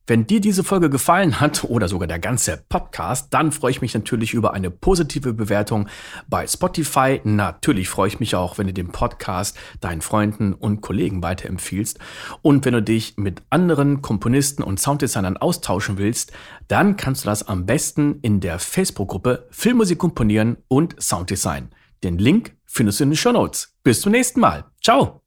Wenn 0.10 0.26
dir 0.26 0.40
diese 0.40 0.64
Folge 0.64 0.90
gefallen 0.90 1.42
hat 1.42 1.66
oder 1.66 1.90
sogar 1.90 2.08
der 2.08 2.20
ganze 2.20 2.64
Podcast, 2.70 3.34
dann 3.34 3.52
freue 3.52 3.72
ich 3.72 3.82
mich 3.82 3.94
natürlich 3.94 4.34
über 4.34 4.54
eine 4.54 4.72
positive 4.72 5.34
Bewertung 5.34 5.90
bei 6.30 6.48
Spotify. 6.48 7.20
Natürlich 7.26 7.90
freue 7.90 8.08
ich 8.08 8.22
mich 8.22 8.34
auch, 8.34 8.58
wenn 8.58 8.68
du 8.68 8.74
den 8.74 8.94
Podcast 8.94 9.60
deinen 9.82 10.00
Freunden 10.00 10.54
und 10.54 10.80
Kollegen 10.80 11.22
weiterempfiehlst. 11.22 12.00
Und 12.42 12.64
wenn 12.64 12.74
du 12.74 12.82
dich 12.82 13.18
mit 13.18 13.42
anderen 13.50 14.02
Komponisten 14.02 14.64
und 14.64 14.80
Sounddesignern 14.80 15.36
austauschen 15.36 15.98
willst, 15.98 16.32
dann 16.70 16.96
kannst 16.96 17.26
du 17.26 17.30
das 17.30 17.46
am 17.46 17.66
besten 17.66 18.20
in 18.22 18.40
der 18.40 18.60
Facebook-Gruppe 18.60 19.46
Filmmusik 19.52 19.98
komponieren 20.00 20.56
und 20.70 20.96
Sounddesign. 21.02 21.70
Den 22.06 22.18
Link 22.18 22.56
findest 22.66 23.02
du 23.02 23.04
in 23.04 23.10
den 23.10 23.18
Show 23.18 23.34
Notes. 23.34 23.76
Bis 23.84 24.00
zum 24.00 24.14
nächsten 24.14 24.40
Mal. 24.40 24.64
Ciao! 24.82 25.27